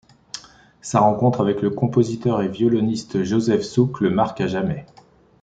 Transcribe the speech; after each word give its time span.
Sa 0.81 0.99
rencontre 0.99 1.41
avec 1.41 1.61
le 1.61 1.69
compositeur 1.69 2.41
et 2.41 2.47
violoniste 2.47 3.21
Josef 3.21 3.61
Suk 3.61 3.99
le 3.99 4.09
marque 4.09 4.41
à 4.41 4.47
jamais. 4.47 4.87